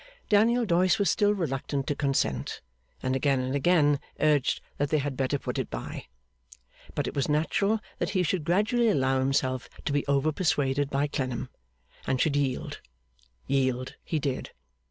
[0.29, 2.61] Daniel Doyce was still reluctant to consent,
[3.03, 6.05] and again and again urged that they had better put it by.
[6.95, 11.05] But it was natural that he should gradually allow himself to be over persuaded by
[11.05, 11.49] Clennam,
[12.07, 12.81] and should yield.
[13.45, 14.49] Yield he did.